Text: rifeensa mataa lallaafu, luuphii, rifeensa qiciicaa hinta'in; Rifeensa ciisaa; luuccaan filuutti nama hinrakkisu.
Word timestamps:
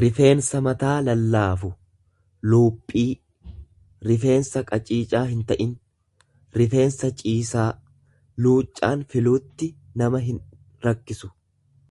rifeensa 0.00 0.60
mataa 0.66 0.94
lallaafu, 1.08 1.68
luuphii, 2.52 3.10
rifeensa 4.12 4.62
qiciicaa 4.70 5.22
hinta'in; 5.34 5.74
Rifeensa 6.62 7.12
ciisaa; 7.24 7.68
luuccaan 8.46 9.04
filuutti 9.12 9.70
nama 10.04 10.24
hinrakkisu. 10.32 11.32